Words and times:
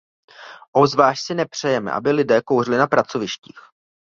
Obzvlášť 0.75 1.23
si 1.23 1.35
nepřejeme, 1.35 1.91
aby 1.91 2.11
lidé 2.11 2.41
kouřili 2.41 2.77
na 2.77 2.87
pracovištích. 2.87 3.59